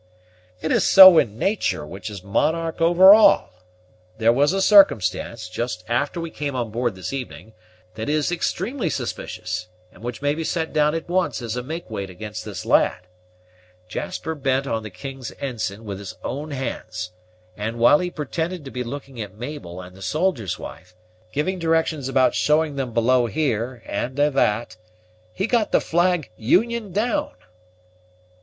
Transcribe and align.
"It 0.61 0.71
is 0.71 0.83
so 0.87 1.19
in 1.19 1.37
nature, 1.37 1.85
which 1.85 2.09
is 2.09 2.23
monarch 2.23 2.81
over 2.81 3.13
all. 3.13 3.51
There 4.17 4.33
was 4.33 4.51
a 4.51 4.59
circumstance, 4.59 5.47
just 5.47 5.83
after 5.87 6.19
we 6.19 6.31
came 6.31 6.55
on 6.55 6.71
board 6.71 6.95
this 6.95 7.13
evening, 7.13 7.53
that 7.93 8.09
is 8.09 8.31
extremely 8.31 8.89
suspicious, 8.89 9.67
and 9.91 10.01
which 10.01 10.19
may 10.19 10.33
be 10.33 10.43
set 10.43 10.73
down 10.73 10.95
at 10.95 11.07
once 11.07 11.39
as 11.39 11.55
a 11.55 11.61
makeweight 11.61 12.09
against 12.09 12.43
this 12.45 12.65
lad. 12.65 13.01
Jasper 13.87 14.33
bent 14.33 14.65
on 14.65 14.81
the 14.81 14.89
king's 14.89 15.33
ensign 15.39 15.85
with 15.85 15.99
his 15.99 16.15
own 16.23 16.49
hands; 16.49 17.11
and, 17.55 17.77
while 17.77 17.99
he 17.99 18.09
pretended 18.09 18.65
to 18.65 18.71
be 18.71 18.83
looking 18.83 19.21
at 19.21 19.37
Mabel 19.37 19.79
and 19.83 19.95
the 19.95 20.01
soldier's 20.01 20.57
wife, 20.57 20.95
giving 21.31 21.59
directions 21.59 22.09
about 22.09 22.33
showing 22.33 22.75
them 22.75 22.91
below 22.91 23.27
here, 23.27 23.83
and 23.85 24.17
a 24.17 24.31
that, 24.31 24.77
he 25.31 25.45
got 25.45 25.71
the 25.71 25.79
flag 25.79 26.31
union 26.37 26.91
down!" 26.91 27.35